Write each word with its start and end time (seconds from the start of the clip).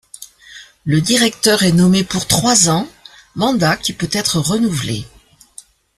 Le 0.83 0.99
directeur 0.99 1.61
est 1.61 1.73
nommé 1.73 2.03
pour 2.03 2.25
trois 2.25 2.71
ans, 2.71 2.87
mandat 3.35 3.77
qui 3.77 3.93
peut 3.93 4.09
être 4.11 4.39
renouvelé. 4.39 5.05